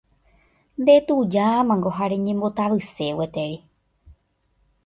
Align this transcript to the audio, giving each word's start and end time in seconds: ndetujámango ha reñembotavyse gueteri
ndetujámango 0.81 1.89
ha 1.97 2.05
reñembotavyse 2.11 3.05
gueteri 3.17 3.57